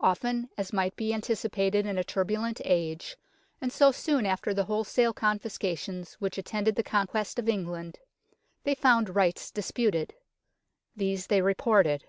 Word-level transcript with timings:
Often, 0.00 0.48
as 0.58 0.72
might 0.72 0.96
be 0.96 1.14
anticipated 1.14 1.86
in 1.86 1.96
a 1.98 2.02
turbulent 2.02 2.60
age, 2.64 3.16
and 3.60 3.72
so 3.72 3.92
soon 3.92 4.26
after 4.26 4.52
the 4.52 4.64
whole 4.64 4.82
sale 4.82 5.12
confiscations 5.12 6.14
which 6.14 6.36
attended 6.36 6.74
the 6.74 6.82
conquest 6.82 7.38
of 7.38 7.48
England, 7.48 8.00
they 8.64 8.74
found 8.74 9.14
rights 9.14 9.52
disputed. 9.52 10.14
These 10.96 11.28
they 11.28 11.42
reported. 11.42 12.06